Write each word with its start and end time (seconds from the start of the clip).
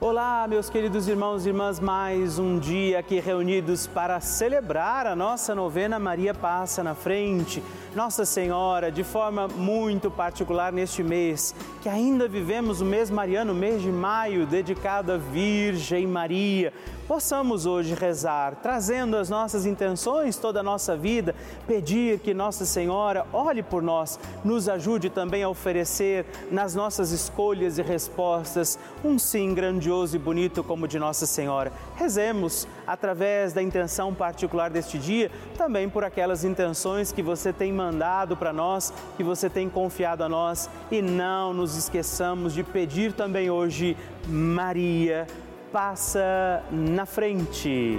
Olá, 0.00 0.46
meus 0.46 0.70
queridos 0.70 1.08
irmãos 1.08 1.44
e 1.44 1.48
irmãs, 1.48 1.80
mais 1.80 2.38
um 2.38 2.56
dia 2.56 3.00
aqui 3.00 3.18
reunidos 3.18 3.88
para 3.88 4.20
celebrar 4.20 5.08
a 5.08 5.16
nossa 5.16 5.56
novena 5.56 5.98
Maria 5.98 6.32
Passa 6.32 6.84
na 6.84 6.94
Frente. 6.94 7.60
Nossa 7.96 8.24
Senhora, 8.24 8.92
de 8.92 9.02
forma 9.02 9.48
muito 9.48 10.08
particular 10.08 10.72
neste 10.72 11.02
mês, 11.02 11.52
que 11.82 11.88
ainda 11.88 12.28
vivemos 12.28 12.80
o 12.80 12.84
mês 12.84 13.10
mariano, 13.10 13.52
mês 13.52 13.82
de 13.82 13.90
maio, 13.90 14.46
dedicado 14.46 15.10
à 15.10 15.16
Virgem 15.16 16.06
Maria, 16.06 16.72
possamos 17.08 17.64
hoje 17.64 17.94
rezar, 17.94 18.56
trazendo 18.56 19.16
as 19.16 19.30
nossas 19.30 19.64
intenções, 19.64 20.36
toda 20.36 20.60
a 20.60 20.62
nossa 20.62 20.94
vida, 20.94 21.34
pedir 21.66 22.18
que 22.18 22.34
Nossa 22.34 22.66
Senhora 22.66 23.26
olhe 23.32 23.62
por 23.62 23.82
nós, 23.82 24.20
nos 24.44 24.68
ajude 24.68 25.08
também 25.08 25.42
a 25.42 25.48
oferecer 25.48 26.26
nas 26.50 26.74
nossas 26.74 27.10
escolhas 27.10 27.78
e 27.78 27.82
respostas 27.82 28.78
um 29.02 29.18
sim 29.18 29.54
grandioso 29.54 30.16
e 30.16 30.18
bonito 30.18 30.62
como 30.62 30.84
o 30.84 30.88
de 30.88 30.98
Nossa 30.98 31.24
Senhora. 31.24 31.72
Rezemos 31.96 32.68
através 32.86 33.54
da 33.54 33.62
intenção 33.62 34.14
particular 34.14 34.68
deste 34.68 34.98
dia, 34.98 35.30
também 35.56 35.88
por 35.88 36.04
aquelas 36.04 36.44
intenções 36.44 37.10
que 37.10 37.22
você 37.22 37.54
tem 37.54 37.72
mandado 37.72 38.36
para 38.36 38.52
nós, 38.52 38.92
que 39.16 39.24
você 39.24 39.48
tem 39.48 39.70
confiado 39.70 40.22
a 40.22 40.28
nós 40.28 40.68
e 40.90 41.00
não 41.00 41.54
nos 41.54 41.74
esqueçamos 41.74 42.52
de 42.52 42.62
pedir 42.62 43.14
também 43.14 43.48
hoje, 43.48 43.96
Maria 44.26 45.26
passa 45.72 46.62
na 46.70 47.06
frente. 47.06 47.98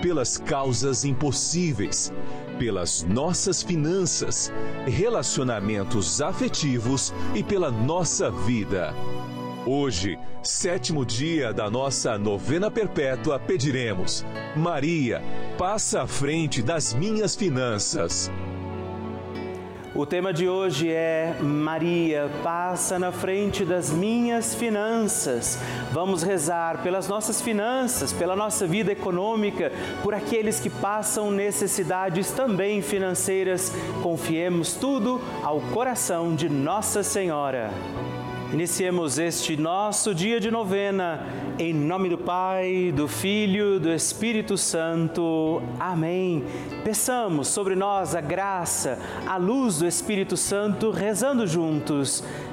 pelas 0.00 0.38
causas 0.38 1.04
impossíveis, 1.04 2.12
pelas 2.58 3.02
nossas 3.02 3.62
finanças, 3.62 4.52
relacionamentos 4.86 6.20
afetivos 6.20 7.12
e 7.34 7.42
pela 7.42 7.70
nossa 7.70 8.30
vida. 8.30 8.94
Hoje, 9.66 10.18
sétimo 10.42 11.04
dia 11.04 11.52
da 11.52 11.70
nossa 11.70 12.16
novena 12.16 12.70
perpétua, 12.70 13.38
pediremos: 13.38 14.24
Maria, 14.56 15.22
passa 15.58 16.02
à 16.02 16.06
frente 16.06 16.62
das 16.62 16.94
minhas 16.94 17.36
finanças. 17.36 18.30
O 19.94 20.04
tema 20.04 20.34
de 20.34 20.46
hoje 20.46 20.90
é 20.90 21.34
Maria, 21.40 22.30
passa 22.42 22.98
na 22.98 23.10
frente 23.10 23.64
das 23.64 23.90
minhas 23.90 24.54
finanças. 24.54 25.58
Vamos 25.90 26.22
rezar 26.22 26.82
pelas 26.82 27.08
nossas 27.08 27.40
finanças, 27.40 28.12
pela 28.12 28.36
nossa 28.36 28.66
vida 28.66 28.92
econômica, 28.92 29.72
por 30.02 30.12
aqueles 30.12 30.60
que 30.60 30.68
passam 30.68 31.30
necessidades 31.30 32.30
também 32.30 32.82
financeiras. 32.82 33.72
Confiemos 34.02 34.74
tudo 34.74 35.22
ao 35.42 35.60
coração 35.60 36.34
de 36.34 36.50
Nossa 36.50 37.02
Senhora. 37.02 37.70
Iniciemos 38.50 39.18
este 39.18 39.58
nosso 39.58 40.14
dia 40.14 40.40
de 40.40 40.50
novena, 40.50 41.26
em 41.58 41.74
nome 41.74 42.08
do 42.08 42.16
Pai, 42.16 42.90
do 42.96 43.06
Filho, 43.06 43.78
do 43.78 43.92
Espírito 43.92 44.56
Santo. 44.56 45.60
Amém. 45.78 46.42
Peçamos 46.82 47.48
sobre 47.48 47.76
nós 47.76 48.14
a 48.14 48.22
graça, 48.22 48.98
a 49.26 49.36
luz 49.36 49.78
do 49.78 49.86
Espírito 49.86 50.34
Santo, 50.34 50.90
rezando 50.90 51.46
juntos. 51.46 52.24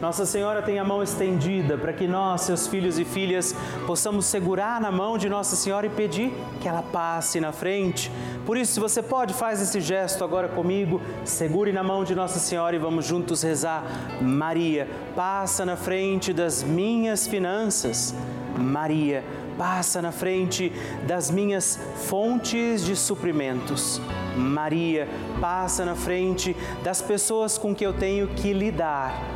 Nossa 0.00 0.26
Senhora 0.26 0.60
tem 0.60 0.78
a 0.78 0.84
mão 0.84 1.02
estendida 1.02 1.78
para 1.78 1.90
que 1.90 2.06
nós, 2.06 2.42
seus 2.42 2.66
filhos 2.66 2.98
e 2.98 3.04
filhas, 3.04 3.54
possamos 3.86 4.26
segurar 4.26 4.78
na 4.78 4.92
mão 4.92 5.16
de 5.16 5.26
Nossa 5.26 5.56
Senhora 5.56 5.86
e 5.86 5.90
pedir 5.90 6.34
que 6.60 6.68
ela 6.68 6.82
passe 6.82 7.40
na 7.40 7.50
frente. 7.50 8.12
Por 8.44 8.58
isso, 8.58 8.74
se 8.74 8.80
você 8.80 9.02
pode, 9.02 9.32
faz 9.32 9.60
esse 9.60 9.80
gesto 9.80 10.22
agora 10.22 10.48
comigo, 10.48 11.00
segure 11.24 11.72
na 11.72 11.82
mão 11.82 12.04
de 12.04 12.14
Nossa 12.14 12.38
Senhora 12.38 12.76
e 12.76 12.78
vamos 12.78 13.06
juntos 13.06 13.42
rezar. 13.42 13.84
Maria, 14.20 14.86
passa 15.14 15.64
na 15.64 15.76
frente 15.76 16.30
das 16.30 16.62
minhas 16.62 17.26
finanças. 17.26 18.14
Maria, 18.58 19.24
passa 19.56 20.02
na 20.02 20.12
frente 20.12 20.70
das 21.06 21.30
minhas 21.30 21.80
fontes 22.06 22.84
de 22.84 22.94
suprimentos. 22.94 23.98
Maria, 24.36 25.08
passa 25.40 25.86
na 25.86 25.94
frente 25.94 26.54
das 26.84 27.00
pessoas 27.00 27.56
com 27.56 27.74
que 27.74 27.84
eu 27.84 27.94
tenho 27.94 28.28
que 28.28 28.52
lidar 28.52 29.35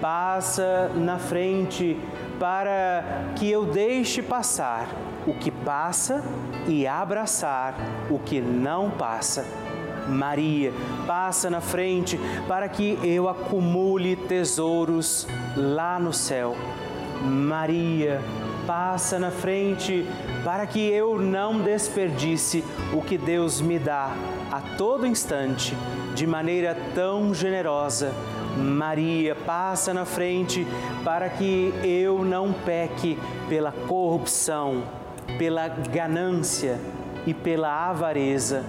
passa 0.00 0.90
na 0.94 1.18
frente 1.18 1.98
para 2.38 3.32
que 3.36 3.50
eu 3.50 3.66
deixe 3.66 4.22
passar 4.22 4.88
o 5.26 5.34
que 5.34 5.50
passa 5.50 6.24
e 6.66 6.86
abraçar 6.86 7.74
o 8.08 8.18
que 8.18 8.40
não 8.40 8.90
passa. 8.90 9.44
Maria, 10.08 10.72
passa 11.06 11.50
na 11.50 11.60
frente 11.60 12.18
para 12.48 12.68
que 12.68 12.98
eu 13.04 13.28
acumule 13.28 14.16
tesouros 14.16 15.26
lá 15.56 15.98
no 15.98 16.12
céu. 16.12 16.56
Maria, 17.22 18.20
passa 18.66 19.18
na 19.18 19.30
frente 19.30 20.06
para 20.44 20.66
que 20.66 20.80
eu 20.80 21.18
não 21.18 21.60
desperdice 21.60 22.64
o 22.92 23.02
que 23.02 23.18
Deus 23.18 23.60
me 23.60 23.78
dá 23.78 24.14
a 24.50 24.60
todo 24.76 25.06
instante, 25.06 25.76
de 26.14 26.26
maneira 26.26 26.76
tão 26.94 27.34
generosa. 27.34 28.12
Maria, 28.56 29.34
passa 29.34 29.94
na 29.94 30.04
frente 30.04 30.66
para 31.04 31.28
que 31.28 31.72
eu 31.84 32.24
não 32.24 32.52
peque 32.52 33.18
pela 33.48 33.72
corrupção, 33.72 34.82
pela 35.38 35.68
ganância 35.68 36.78
e 37.26 37.34
pela 37.34 37.88
avareza. 37.88 38.64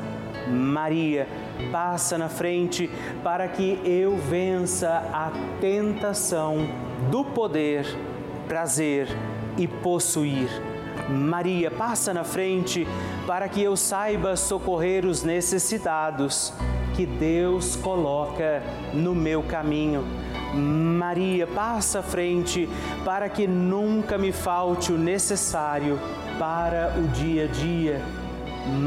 Maria, 0.48 1.28
passa 1.72 2.18
na 2.18 2.30
frente 2.30 2.90
para 3.24 3.48
que 3.48 3.80
eu 3.84 4.18
vença 4.18 4.90
a 5.14 5.32
tentação 5.60 6.68
do 7.10 7.24
poder, 7.24 7.86
prazer 8.48 9.08
e 9.58 9.68
possuir. 9.68 10.50
Maria, 11.10 11.72
passa 11.72 12.14
na 12.14 12.24
frente 12.24 12.88
para 13.26 13.48
que 13.48 13.62
eu 13.62 13.76
saiba 13.76 14.36
socorrer 14.36 15.06
os 15.06 15.24
necessitados 15.24 16.54
que 17.02 17.06
Deus 17.08 17.76
coloca 17.76 18.62
no 18.94 19.16
meu 19.16 19.42
caminho. 19.42 20.06
Maria, 20.54 21.48
passa 21.48 21.98
à 22.00 22.04
frente 22.04 22.70
para 23.04 23.28
que 23.28 23.48
nunca 23.48 24.20
me 24.20 24.32
falte 24.32 24.92
o 24.92 25.00
necessário 25.00 26.00
para 26.38 26.94
o 27.00 27.08
dia 27.08 27.46
a 27.46 27.48
dia. 27.48 28.02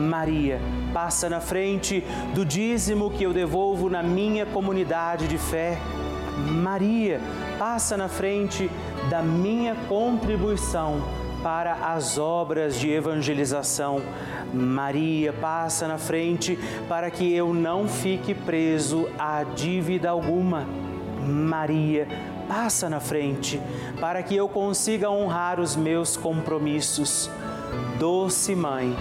Maria, 0.08 0.60
passa 0.92 1.28
na 1.28 1.40
frente 1.40 2.04
do 2.32 2.44
dízimo 2.44 3.10
que 3.10 3.24
eu 3.24 3.32
devolvo 3.32 3.90
na 3.90 4.00
minha 4.00 4.46
comunidade 4.46 5.26
de 5.26 5.36
fé. 5.36 5.76
Maria, 6.62 7.20
passa 7.58 7.96
na 7.96 8.06
frente 8.06 8.70
da 9.10 9.22
minha 9.22 9.74
contribuição 9.88 11.02
para 11.44 11.74
as 11.92 12.16
obras 12.16 12.80
de 12.80 12.90
evangelização. 12.90 14.00
Maria 14.50 15.30
passa 15.30 15.86
na 15.86 15.98
frente 15.98 16.58
para 16.88 17.10
que 17.10 17.34
eu 17.34 17.52
não 17.52 17.86
fique 17.86 18.32
preso 18.34 19.06
a 19.18 19.44
dívida 19.44 20.08
alguma. 20.08 20.66
Maria 21.22 22.08
passa 22.48 22.88
na 22.88 22.98
frente 22.98 23.60
para 24.00 24.22
que 24.22 24.34
eu 24.34 24.48
consiga 24.48 25.10
honrar 25.10 25.60
os 25.60 25.76
meus 25.76 26.16
compromissos. 26.16 27.30
Doce 27.98 28.54
Mãe, 28.54 28.96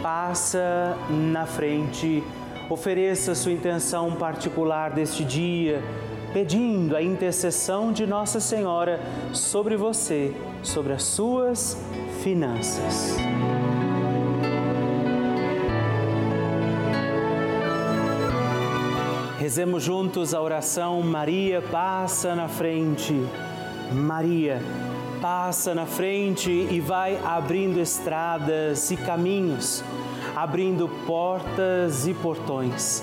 passa 0.00 0.96
na 1.10 1.44
frente, 1.44 2.22
ofereça 2.68 3.34
sua 3.34 3.50
intenção 3.50 4.12
particular 4.12 4.92
deste 4.92 5.24
dia 5.24 5.82
pedindo 6.32 6.96
a 6.96 7.02
intercessão 7.02 7.92
de 7.92 8.06
Nossa 8.06 8.40
Senhora 8.40 9.00
sobre 9.32 9.76
você, 9.76 10.34
sobre 10.62 10.92
as 10.92 11.02
suas 11.02 11.76
finanças. 12.22 13.16
Rezemos 19.38 19.82
juntos 19.82 20.32
a 20.32 20.40
oração 20.40 21.02
Maria 21.02 21.60
passa 21.60 22.34
na 22.36 22.46
frente. 22.46 23.14
Maria 23.92 24.62
passa 25.20 25.74
na 25.74 25.86
frente 25.86 26.50
e 26.50 26.80
vai 26.80 27.18
abrindo 27.24 27.80
estradas 27.80 28.90
e 28.90 28.96
caminhos, 28.96 29.82
abrindo 30.36 30.88
portas 31.04 32.06
e 32.06 32.14
portões 32.14 33.02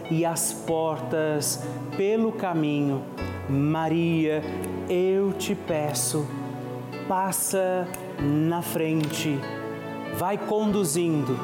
e 0.11 0.25
as 0.25 0.51
portas 0.51 1.63
pelo 1.95 2.33
caminho. 2.33 3.01
Maria, 3.49 4.43
eu 4.89 5.31
te 5.31 5.55
peço, 5.55 6.27
passa 7.07 7.87
na 8.19 8.61
frente, 8.61 9.39
vai 10.17 10.37
conduzindo, 10.37 11.39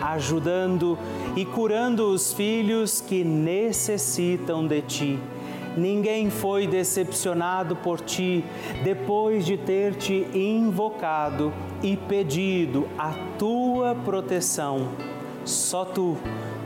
ajudando 0.00 0.98
e 1.36 1.44
curando 1.44 2.10
os 2.10 2.32
filhos 2.32 3.00
que 3.00 3.22
necessitam 3.22 4.66
de 4.66 4.82
ti. 4.82 5.18
Ninguém 5.76 6.28
foi 6.28 6.66
decepcionado 6.66 7.76
por 7.76 8.00
ti 8.00 8.44
depois 8.82 9.46
de 9.46 9.56
ter 9.56 9.94
te 9.94 10.26
invocado 10.34 11.52
e 11.84 11.96
pedido 11.96 12.88
a 12.98 13.12
tua 13.38 13.94
proteção. 13.94 14.88
Só 15.44 15.84
tu 15.84 16.16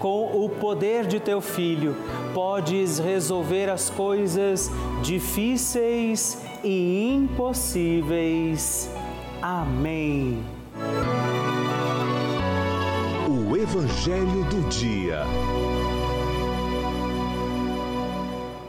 com 0.03 0.45
o 0.45 0.49
poder 0.49 1.07
de 1.07 1.21
teu 1.21 1.41
filho, 1.41 1.95
podes 2.35 2.99
resolver 2.99 3.71
as 3.71 3.89
coisas 3.89 4.69
difíceis 5.01 6.43
e 6.65 7.15
impossíveis. 7.15 8.91
Amém. 9.41 10.43
O 13.29 13.57
Evangelho 13.57 14.43
do 14.51 14.69
Dia. 14.69 15.23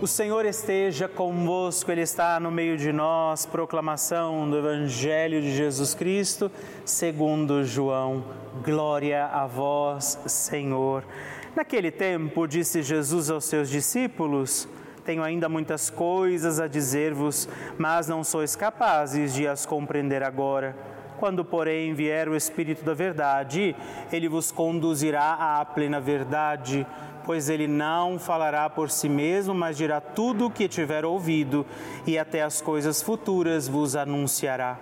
O 0.03 0.07
Senhor 0.07 0.43
esteja 0.43 1.07
convosco, 1.07 1.89
Ele 1.89 2.01
está 2.01 2.37
no 2.37 2.51
meio 2.51 2.75
de 2.75 2.91
nós. 2.91 3.45
Proclamação 3.45 4.49
do 4.49 4.57
Evangelho 4.57 5.41
de 5.41 5.55
Jesus 5.55 5.93
Cristo, 5.93 6.51
segundo 6.83 7.63
João. 7.63 8.25
Glória 8.65 9.27
a 9.27 9.47
vós, 9.47 10.19
Senhor. 10.25 11.05
Naquele 11.55 11.89
tempo, 11.89 12.45
disse 12.45 12.83
Jesus 12.83 13.29
aos 13.29 13.45
seus 13.45 13.69
discípulos: 13.69 14.67
Tenho 15.05 15.23
ainda 15.23 15.47
muitas 15.47 15.89
coisas 15.89 16.59
a 16.59 16.67
dizer-vos, 16.67 17.47
mas 17.77 18.05
não 18.05 18.25
sois 18.25 18.57
capazes 18.57 19.33
de 19.33 19.47
as 19.47 19.65
compreender 19.65 20.21
agora. 20.21 20.75
Quando, 21.17 21.45
porém, 21.45 21.93
vier 21.93 22.27
o 22.27 22.35
Espírito 22.35 22.83
da 22.83 22.93
Verdade, 22.93 23.73
ele 24.11 24.27
vos 24.27 24.51
conduzirá 24.51 25.61
à 25.61 25.63
plena 25.63 26.01
verdade 26.01 26.85
pois 27.25 27.49
ele 27.49 27.67
não 27.67 28.19
falará 28.19 28.69
por 28.69 28.89
si 28.89 29.09
mesmo, 29.09 29.53
mas 29.53 29.77
dirá 29.77 29.99
tudo 29.99 30.47
o 30.47 30.51
que 30.51 30.67
tiver 30.67 31.05
ouvido, 31.05 31.65
e 32.05 32.17
até 32.17 32.41
as 32.41 32.61
coisas 32.61 33.01
futuras 33.01 33.67
vos 33.67 33.95
anunciará. 33.95 34.77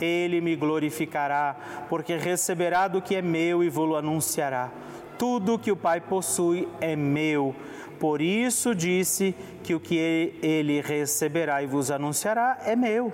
Ele 0.00 0.40
me 0.40 0.56
glorificará, 0.56 1.56
porque 1.88 2.16
receberá 2.16 2.88
do 2.88 3.00
que 3.00 3.14
é 3.14 3.22
meu 3.22 3.62
e 3.62 3.68
vou-lo 3.68 3.96
anunciará. 3.96 4.70
Tudo 5.18 5.58
que 5.58 5.70
o 5.70 5.76
Pai 5.76 6.00
possui 6.00 6.68
é 6.80 6.96
meu. 6.96 7.54
Por 8.00 8.20
isso 8.20 8.74
disse 8.74 9.34
que 9.62 9.74
o 9.74 9.80
que 9.80 9.96
ele 10.42 10.80
receberá 10.80 11.62
e 11.62 11.66
vos 11.66 11.90
anunciará 11.90 12.58
é 12.64 12.74
meu. 12.74 13.12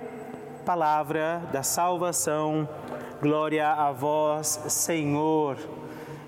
Palavra 0.65 1.41
da 1.51 1.63
salvação. 1.63 2.67
Glória 3.21 3.69
a 3.71 3.91
vós, 3.91 4.59
Senhor. 4.67 5.57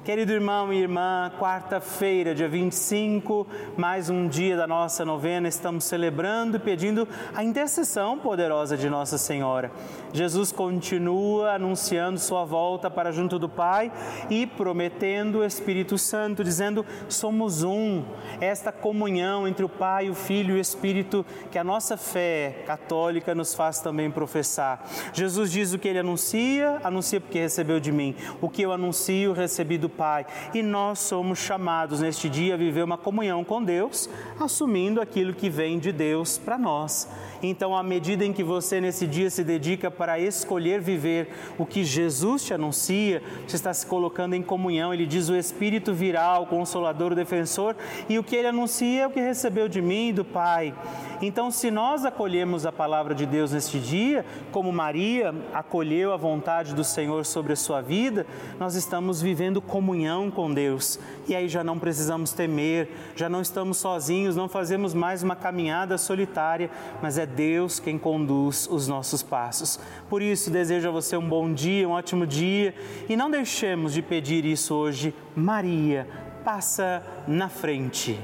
Querido 0.03 0.33
irmão 0.33 0.73
e 0.73 0.81
irmã, 0.81 1.31
quarta-feira, 1.39 2.35
dia 2.35 2.49
25, 2.49 3.47
mais 3.77 4.09
um 4.09 4.27
dia 4.27 4.57
da 4.57 4.67
nossa 4.67 5.05
novena, 5.05 5.47
estamos 5.47 5.85
celebrando 5.85 6.57
e 6.57 6.59
pedindo 6.59 7.07
a 7.33 7.41
intercessão 7.41 8.19
poderosa 8.19 8.75
de 8.75 8.89
Nossa 8.89 9.17
Senhora. 9.17 9.71
Jesus 10.11 10.51
continua 10.51 11.53
anunciando 11.53 12.19
sua 12.19 12.43
volta 12.43 12.91
para 12.91 13.13
junto 13.13 13.39
do 13.39 13.47
Pai 13.47 13.93
e 14.29 14.45
prometendo 14.45 15.37
o 15.37 15.45
Espírito 15.45 15.97
Santo, 15.97 16.43
dizendo: 16.43 16.85
somos 17.07 17.63
um. 17.63 18.03
Esta 18.41 18.73
comunhão 18.73 19.47
entre 19.47 19.63
o 19.63 19.69
Pai, 19.69 20.09
o 20.09 20.13
Filho 20.13 20.55
e 20.55 20.57
o 20.57 20.61
Espírito 20.61 21.25
que 21.49 21.57
a 21.57 21.63
nossa 21.63 21.95
fé 21.95 22.63
católica 22.65 23.33
nos 23.33 23.55
faz 23.55 23.79
também 23.79 24.11
professar. 24.11 24.85
Jesus 25.13 25.49
diz 25.49 25.71
o 25.71 25.79
que 25.79 25.87
ele 25.87 25.99
anuncia, 25.99 26.81
anuncia 26.83 27.21
porque 27.21 27.39
recebeu 27.39 27.79
de 27.79 27.91
mim. 27.91 28.13
O 28.41 28.49
que 28.49 28.63
eu 28.63 28.73
anuncio, 28.73 29.31
recebi 29.31 29.77
do 29.77 29.92
Pai. 29.93 30.25
E 30.53 30.61
nós 30.61 30.99
somos 30.99 31.39
chamados 31.39 32.01
neste 32.01 32.29
dia 32.29 32.55
a 32.55 32.57
viver 32.57 32.83
uma 32.83 32.97
comunhão 32.97 33.43
com 33.43 33.63
Deus, 33.63 34.09
assumindo 34.39 34.99
aquilo 34.99 35.33
que 35.33 35.49
vem 35.49 35.79
de 35.79 35.91
Deus 35.91 36.37
para 36.37 36.57
nós. 36.57 37.07
Então, 37.45 37.75
à 37.75 37.83
medida 37.83 38.23
em 38.23 38.31
que 38.31 38.41
você 38.41 38.79
nesse 38.79 39.05
dia 39.05 39.29
se 39.29 39.43
dedica 39.43 39.91
para 39.91 40.17
escolher 40.17 40.79
viver 40.79 41.27
o 41.57 41.65
que 41.65 41.83
Jesus 41.83 42.45
te 42.45 42.53
anuncia, 42.53 43.21
você 43.45 43.57
está 43.57 43.73
se 43.73 43.85
colocando 43.85 44.33
em 44.33 44.41
comunhão. 44.41 44.93
Ele 44.93 45.05
diz: 45.05 45.27
O 45.27 45.35
Espírito 45.35 45.93
virá, 45.93 46.39
o 46.39 46.45
Consolador, 46.45 47.11
o 47.11 47.15
Defensor, 47.15 47.75
e 48.07 48.17
o 48.17 48.23
que 48.23 48.37
ele 48.37 48.47
anuncia 48.47 49.03
é 49.03 49.07
o 49.07 49.11
que 49.11 49.19
recebeu 49.19 49.67
de 49.67 49.81
mim 49.81 50.09
e 50.09 50.13
do 50.13 50.23
Pai. 50.23 50.73
Então, 51.21 51.51
se 51.51 51.69
nós 51.69 52.05
acolhemos 52.05 52.65
a 52.65 52.71
palavra 52.71 53.13
de 53.13 53.25
Deus 53.25 53.51
neste 53.51 53.79
dia, 53.79 54.25
como 54.51 54.71
Maria 54.71 55.35
acolheu 55.53 56.13
a 56.13 56.17
vontade 56.17 56.73
do 56.73 56.83
Senhor 56.83 57.25
sobre 57.25 57.53
a 57.53 57.57
sua 57.57 57.81
vida, 57.81 58.25
nós 58.57 58.75
estamos 58.75 59.21
vivendo 59.21 59.61
comunhão 59.61 60.31
com 60.31 60.53
Deus. 60.53 60.99
E 61.27 61.35
aí 61.35 61.49
já 61.49 61.63
não 61.63 61.77
precisamos 61.77 62.31
temer, 62.31 62.89
já 63.15 63.27
não 63.27 63.41
estamos 63.41 63.77
sozinhos, 63.77 64.35
não 64.35 64.47
fazemos 64.47 64.93
mais 64.93 65.23
uma 65.23 65.35
caminhada 65.35 65.97
solitária, 65.97 66.69
mas 67.01 67.17
é 67.17 67.25
Deus 67.35 67.79
quem 67.79 67.97
conduz 67.97 68.67
os 68.71 68.87
nossos 68.87 69.23
passos. 69.23 69.79
Por 70.09 70.21
isso, 70.21 70.49
desejo 70.49 70.87
a 70.87 70.91
você 70.91 71.17
um 71.17 71.27
bom 71.27 71.53
dia, 71.53 71.87
um 71.87 71.91
ótimo 71.91 72.25
dia 72.25 72.73
e 73.09 73.15
não 73.15 73.29
deixemos 73.29 73.93
de 73.93 74.01
pedir 74.01 74.45
isso 74.45 74.73
hoje. 74.73 75.13
Maria, 75.35 76.07
passa 76.43 77.03
na 77.27 77.49
frente. 77.49 78.19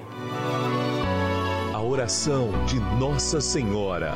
A 1.73 1.81
oração 1.81 2.49
de 2.65 2.79
Nossa 2.99 3.41
Senhora. 3.41 4.15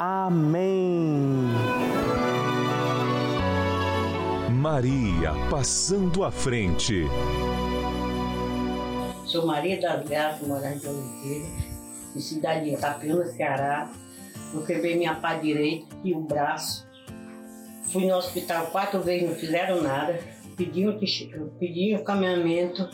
Amém. 0.00 1.48
Maria 4.50 5.32
passando 5.50 6.24
à 6.24 6.30
frente. 6.30 7.04
Sou 9.26 9.46
Maria 9.46 9.80
das 9.80 10.08
Graças, 10.08 10.46
morando 10.46 10.78
de 10.78 10.86
Oliveira, 10.86 11.46
em 12.14 12.20
cidade 12.20 12.64
de 12.64 12.74
Itapema, 12.76 13.24
Ceará. 13.26 13.90
Eu 14.54 14.64
quebrei 14.64 14.96
minha 14.96 15.14
pá 15.14 15.34
direita 15.34 15.86
e 16.04 16.14
o 16.14 16.20
braço 16.20 16.86
Fui 17.92 18.06
no 18.06 18.16
hospital 18.16 18.68
quatro 18.68 19.02
vezes, 19.02 19.28
não 19.28 19.36
fizeram 19.36 19.82
nada. 19.82 20.18
Pedi 20.56 20.88
um, 20.88 20.98
pedi 21.58 21.94
um 21.94 22.02
caminhamento 22.02 22.88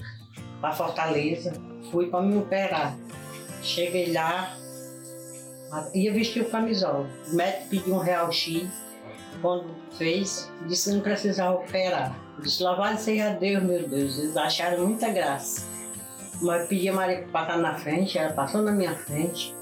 para 0.61 0.73
Fortaleza. 0.73 1.52
Fui 1.92 2.08
para 2.08 2.20
me 2.20 2.37
operar. 2.37 2.99
Cheguei 3.62 4.12
lá, 4.12 4.56
ia 5.94 6.12
vestir 6.12 6.42
o 6.42 6.50
camisola. 6.50 7.08
O 7.30 7.34
médico 7.34 7.68
pediu 7.68 7.94
um 7.94 7.98
real 7.98 8.30
X. 8.32 8.68
Quando 9.40 9.66
fez, 9.96 10.50
disse 10.66 10.90
que 10.90 10.96
não 10.96 11.02
precisava 11.02 11.56
operar. 11.56 12.14
disse, 12.40 12.62
louvado 12.62 12.98
seja 12.98 13.30
Deus, 13.30 13.62
meu 13.62 13.88
Deus. 13.88 14.18
Eles 14.18 14.37
acharam 14.37 14.87
muita 14.87 15.10
graça. 15.10 15.66
Mas 16.40 16.66
pedi 16.68 16.88
a 16.88 16.92
Maria 16.92 17.26
para 17.30 17.44
passar 17.44 17.58
na 17.58 17.75
frente, 17.75 18.18
ela 18.18 18.32
passou 18.32 18.62
na 18.62 18.72
minha 18.72 18.94
frente 18.94 19.54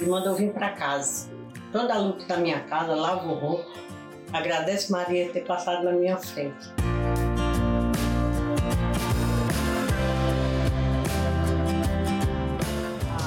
e 0.00 0.04
mandou 0.04 0.34
vir 0.34 0.52
para 0.52 0.70
casa. 0.70 1.28
Toda 1.72 1.94
a 1.94 1.98
luta 1.98 2.24
da 2.26 2.36
minha 2.36 2.60
casa, 2.60 2.94
lavo 2.94 3.34
roupa, 3.34 3.84
Agradeço 4.34 4.90
Maria 4.90 5.30
ter 5.30 5.44
passado 5.44 5.84
na 5.84 5.92
minha 5.92 6.16
frente. 6.16 6.66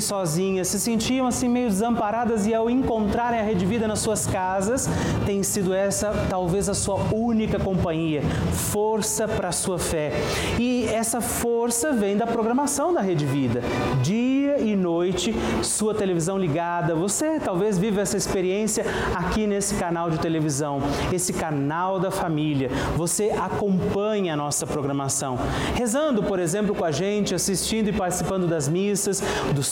sozinhas, 0.00 0.68
se 0.68 0.78
sentiam 0.78 1.26
assim 1.26 1.48
meio 1.48 1.68
desamparadas 1.68 2.46
e 2.46 2.54
ao 2.54 2.68
encontrarem 2.70 3.40
a 3.40 3.42
Rede 3.42 3.66
Vida 3.66 3.86
nas 3.88 4.00
suas 4.00 4.26
casas, 4.26 4.88
tem 5.24 5.42
sido 5.42 5.74
essa 5.74 6.12
talvez 6.28 6.68
a 6.68 6.74
sua 6.74 6.96
única 7.12 7.58
companhia, 7.58 8.22
força 8.52 9.26
para 9.26 9.48
a 9.48 9.52
sua 9.52 9.78
fé. 9.78 10.12
E 10.58 10.86
essa 10.86 11.20
força 11.20 11.92
vem 11.92 12.16
da 12.16 12.26
programação 12.26 12.92
da 12.92 13.00
Rede 13.00 13.24
Vida. 13.24 13.62
Dia 14.02 14.58
e 14.58 14.76
noite, 14.76 15.34
sua 15.62 15.94
televisão 15.94 16.38
ligada. 16.38 16.94
Você 16.94 17.38
talvez 17.40 17.78
viva 17.78 18.00
essa 18.00 18.16
experiência 18.16 18.84
aqui 19.14 19.46
nesse 19.46 19.74
canal 19.74 20.10
de 20.10 20.18
televisão, 20.18 20.80
esse 21.12 21.32
canal 21.32 21.98
da 21.98 22.10
família. 22.10 22.70
Você 22.96 23.30
acompanha 23.30 24.34
a 24.34 24.36
nossa 24.36 24.66
programação, 24.66 25.38
rezando, 25.74 26.22
por 26.22 26.38
exemplo, 26.38 26.74
com 26.74 26.84
a 26.84 26.90
gente, 26.90 27.34
assistindo 27.34 27.88
e 27.88 27.92
participando 27.92 28.46
das 28.46 28.68
missas, 28.68 29.22
dos 29.54 29.71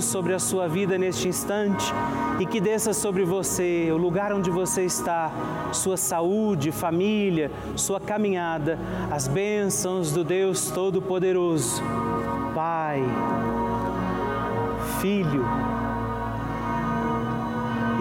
sobre 0.00 0.32
a 0.32 0.38
sua 0.38 0.66
vida 0.66 0.96
neste 0.96 1.28
instante 1.28 1.92
e 2.40 2.46
que 2.46 2.60
desça 2.60 2.92
sobre 2.92 3.24
você, 3.24 3.90
o 3.92 3.96
lugar 3.96 4.32
onde 4.32 4.50
você 4.50 4.84
está, 4.84 5.30
sua 5.72 5.96
saúde, 5.96 6.72
família, 6.72 7.50
sua 7.76 8.00
caminhada, 8.00 8.78
as 9.10 9.28
bênçãos 9.28 10.12
do 10.12 10.24
Deus 10.24 10.70
Todo-Poderoso. 10.70 11.82
Pai, 12.54 13.02
Filho, 15.00 15.44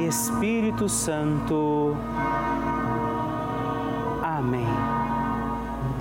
Espírito 0.07 0.87
Santo. 0.87 1.95
Amém. 4.21 4.82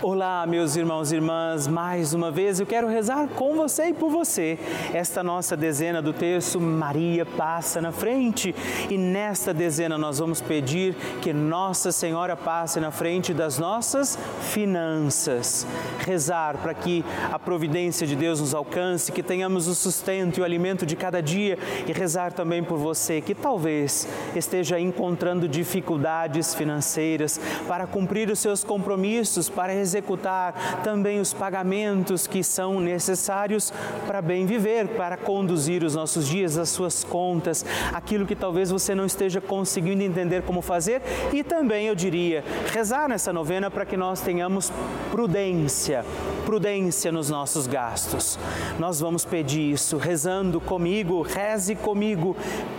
Olá, 0.00 0.46
meus 0.46 0.76
irmãos 0.76 1.10
e 1.10 1.16
irmãs, 1.16 1.66
mais 1.66 2.14
uma 2.14 2.30
vez 2.30 2.60
eu 2.60 2.66
quero 2.66 2.86
rezar 2.86 3.26
com 3.30 3.56
você 3.56 3.86
e 3.86 3.92
por 3.92 4.08
você 4.08 4.56
esta 4.94 5.24
nossa 5.24 5.56
dezena 5.56 6.00
do 6.00 6.12
texto 6.12 6.60
Maria 6.60 7.26
passa 7.26 7.80
na 7.80 7.90
frente. 7.90 8.54
E 8.88 8.96
nesta 8.96 9.52
dezena 9.52 9.98
nós 9.98 10.20
vamos 10.20 10.40
pedir 10.40 10.94
que 11.20 11.32
Nossa 11.32 11.90
Senhora 11.90 12.36
passe 12.36 12.78
na 12.78 12.92
frente 12.92 13.34
das 13.34 13.58
nossas 13.58 14.16
finanças. 14.52 15.66
Rezar 16.06 16.58
para 16.58 16.74
que 16.74 17.04
a 17.32 17.38
providência 17.38 18.06
de 18.06 18.14
Deus 18.14 18.40
nos 18.40 18.54
alcance, 18.54 19.10
que 19.10 19.22
tenhamos 19.22 19.66
o 19.66 19.74
sustento 19.74 20.38
e 20.38 20.40
o 20.42 20.44
alimento 20.44 20.86
de 20.86 20.94
cada 20.94 21.20
dia 21.20 21.58
e 21.88 21.92
rezar 21.92 22.32
também 22.32 22.62
por 22.62 22.78
você 22.78 23.20
que 23.20 23.34
talvez 23.34 24.06
esteja 24.36 24.78
encontrando 24.78 25.48
dificuldades 25.48 26.54
financeiras 26.54 27.40
para 27.66 27.84
cumprir 27.84 28.30
os 28.30 28.38
seus 28.38 28.62
compromissos, 28.62 29.48
para 29.48 29.72
executar 29.88 30.82
também 30.82 31.20
os 31.20 31.32
pagamentos 31.32 32.26
que 32.26 32.42
são 32.42 32.80
necessários 32.80 33.72
para 34.06 34.20
bem 34.20 34.46
viver, 34.46 34.88
para 34.88 35.16
conduzir 35.16 35.82
os 35.82 35.94
nossos 35.94 36.28
dias, 36.28 36.58
as 36.58 36.68
suas 36.68 37.02
contas, 37.02 37.64
aquilo 37.92 38.26
que 38.26 38.36
talvez 38.36 38.70
você 38.70 38.94
não 38.94 39.06
esteja 39.06 39.40
conseguindo 39.40 40.02
entender 40.02 40.42
como 40.42 40.60
fazer. 40.60 41.02
E 41.32 41.42
também, 41.42 41.86
eu 41.86 41.94
diria, 41.94 42.44
rezar 42.72 43.08
nessa 43.08 43.32
novena 43.32 43.70
para 43.70 43.86
que 43.86 43.96
nós 43.96 44.20
tenhamos 44.20 44.70
prudência, 45.10 46.04
prudência 46.48 47.12
nos 47.12 47.28
nossos 47.28 47.66
gastos. 47.66 48.38
Nós 48.78 48.98
vamos 49.00 49.22
pedir 49.22 49.70
isso 49.70 49.98
rezando 49.98 50.62
comigo, 50.62 51.20
reze 51.20 51.74
comigo, 51.74 52.34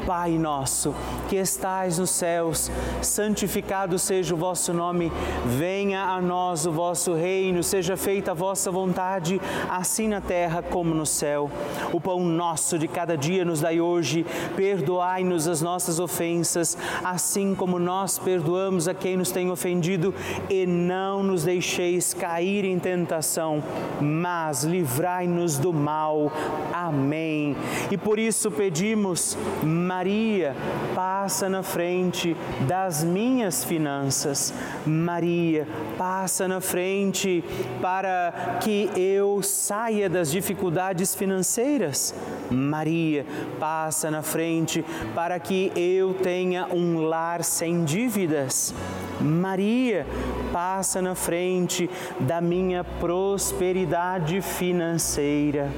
Pai 0.07 0.39
nosso, 0.39 0.95
que 1.29 1.35
estais 1.35 1.99
nos 1.99 2.09
céus, 2.09 2.71
santificado 2.99 3.99
seja 3.99 4.33
o 4.33 4.37
vosso 4.37 4.73
nome, 4.73 5.11
venha 5.45 6.01
a 6.01 6.19
nós 6.19 6.65
o 6.65 6.71
vosso 6.71 7.13
reino, 7.13 7.61
seja 7.61 7.95
feita 7.95 8.31
a 8.31 8.33
vossa 8.33 8.71
vontade, 8.71 9.39
assim 9.69 10.07
na 10.07 10.19
terra 10.19 10.63
como 10.63 10.95
no 10.95 11.05
céu. 11.05 11.51
O 11.93 12.01
pão 12.01 12.25
nosso 12.25 12.79
de 12.79 12.87
cada 12.87 13.15
dia 13.15 13.45
nos 13.45 13.61
dai 13.61 13.79
hoje, 13.79 14.25
perdoai-nos 14.55 15.47
as 15.47 15.61
nossas 15.61 15.99
ofensas, 15.99 16.75
assim 17.03 17.53
como 17.53 17.77
nós 17.77 18.17
perdoamos 18.17 18.87
a 18.87 18.95
quem 18.95 19.15
nos 19.15 19.29
tem 19.29 19.51
ofendido, 19.51 20.11
e 20.49 20.65
não 20.65 21.21
nos 21.21 21.43
deixeis 21.43 22.15
cair 22.15 22.65
em 22.65 22.79
tentação, 22.79 23.58
mas 24.01 24.63
livrai-nos 24.63 25.57
do 25.57 25.73
mal. 25.73 26.31
Amém. 26.73 27.55
E 27.91 27.97
por 27.97 28.19
isso 28.19 28.51
pedimos, 28.51 29.37
Maria, 29.63 30.55
passa 30.95 31.49
na 31.49 31.63
frente 31.63 32.35
das 32.67 33.03
minhas 33.03 33.63
finanças. 33.63 34.53
Maria, 34.85 35.67
passa 35.97 36.47
na 36.47 36.61
frente 36.61 37.43
para 37.81 38.59
que 38.61 38.89
eu 38.95 39.41
saia 39.41 40.09
das 40.09 40.31
dificuldades 40.31 41.13
financeiras. 41.15 42.13
Maria, 42.49 43.25
passa 43.59 44.09
na 44.09 44.21
frente 44.21 44.83
para 45.13 45.39
que 45.39 45.71
eu 45.75 46.13
tenha 46.13 46.67
um 46.73 47.01
lar 47.01 47.43
sem 47.43 47.83
dívidas. 47.83 48.73
Maria, 49.21 50.05
passa 50.51 51.01
na 51.01 51.15
frente 51.15 51.89
da 52.19 52.39
minha 52.41 52.83
prosperidade 52.83 54.41
financeira. 54.41 55.69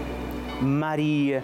Maria, 0.62 1.44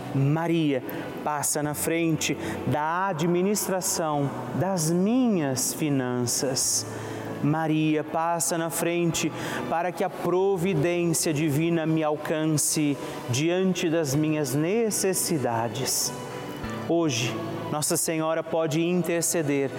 Maria 0.13 0.83
passa 1.23 1.61
na 1.61 1.73
frente 1.73 2.37
da 2.67 3.07
administração 3.07 4.29
das 4.55 4.91
minhas 4.91 5.73
finanças. 5.73 6.85
Maria 7.43 8.03
passa 8.03 8.57
na 8.57 8.69
frente 8.69 9.31
para 9.69 9.91
que 9.91 10.03
a 10.03 10.09
providência 10.09 11.33
divina 11.33 11.85
me 11.85 12.03
alcance 12.03 12.95
diante 13.29 13.89
das 13.89 14.13
minhas 14.13 14.53
necessidades. 14.53 16.13
Hoje, 16.87 17.35
nossa 17.71 17.95
Senhora 17.95 18.43
pode 18.43 18.81
interceder 18.85 19.71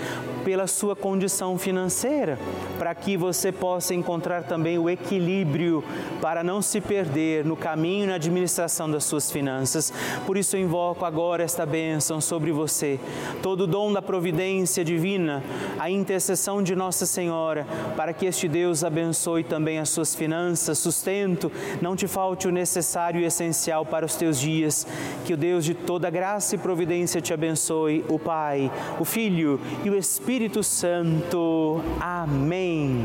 pela 0.42 0.66
sua 0.66 0.96
condição 0.96 1.58
financeira, 1.58 2.38
para 2.78 2.94
que 2.94 3.18
você 3.18 3.52
possa 3.52 3.94
encontrar 3.94 4.44
também 4.44 4.78
o 4.78 4.88
equilíbrio 4.88 5.84
para 6.20 6.42
não 6.42 6.62
se 6.62 6.80
perder 6.80 7.44
no 7.44 7.54
caminho 7.54 8.04
e 8.04 8.06
na 8.06 8.14
administração 8.14 8.90
das 8.90 9.04
suas 9.04 9.30
finanças. 9.30 9.92
Por 10.26 10.38
isso 10.38 10.56
eu 10.56 10.62
invoco 10.62 11.04
agora 11.04 11.42
esta 11.42 11.66
bênção 11.66 12.18
sobre 12.18 12.50
você, 12.50 12.98
todo 13.42 13.62
o 13.64 13.66
dom 13.66 13.92
da 13.92 14.00
providência 14.00 14.82
divina, 14.82 15.42
a 15.78 15.90
intercessão 15.90 16.62
de 16.62 16.74
Nossa 16.74 17.04
Senhora, 17.04 17.66
para 17.94 18.14
que 18.14 18.24
este 18.24 18.48
Deus 18.48 18.82
abençoe 18.82 19.44
também 19.44 19.78
as 19.78 19.90
suas 19.90 20.14
finanças, 20.14 20.78
sustento, 20.78 21.52
não 21.82 21.94
te 21.94 22.08
falte 22.08 22.48
o 22.48 22.52
necessário 22.52 23.20
e 23.20 23.24
essencial 23.24 23.84
para 23.84 24.06
os 24.06 24.16
teus 24.16 24.40
dias. 24.40 24.86
Que 25.26 25.34
o 25.34 25.36
Deus 25.36 25.62
de 25.62 25.74
toda 25.74 26.08
graça 26.08 26.54
e 26.54 26.58
providência 26.58 27.20
te 27.20 27.34
abençoe 27.34 27.81
abençoe 27.82 28.04
o 28.08 28.18
Pai, 28.18 28.70
o 28.98 29.04
Filho 29.04 29.60
e 29.84 29.90
o 29.90 29.96
Espírito 29.96 30.62
Santo. 30.62 31.80
Amém. 32.00 33.04